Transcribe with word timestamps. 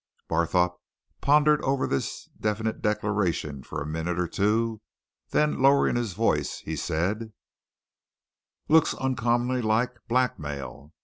Barthorpe 0.27 0.79
pondered 1.21 1.61
over 1.61 1.85
this 1.85 2.27
definite 2.39 2.81
declaration 2.81 3.61
for 3.61 3.79
a 3.79 3.85
minute 3.85 4.17
or 4.19 4.27
two. 4.27 4.81
Then, 5.29 5.61
lowering 5.61 5.95
his 5.95 6.13
voice, 6.13 6.57
he 6.61 6.75
said: 6.75 7.33
"Looks 8.67 8.95
uncommonly 8.95 9.61
like 9.61 9.95
blackmail! 10.07 10.91